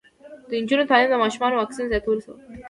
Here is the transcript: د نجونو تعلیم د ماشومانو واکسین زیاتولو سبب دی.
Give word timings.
د 0.49 0.51
نجونو 0.63 0.89
تعلیم 0.91 1.09
د 1.11 1.15
ماشومانو 1.23 1.57
واکسین 1.61 1.85
زیاتولو 1.91 2.25
سبب 2.25 2.37
دی. 2.47 2.55